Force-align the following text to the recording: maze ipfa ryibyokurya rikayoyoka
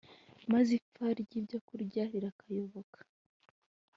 maze 0.51 0.69
ipfa 0.79 1.07
ryibyokurya 1.19 2.03
rikayoyoka 2.23 2.99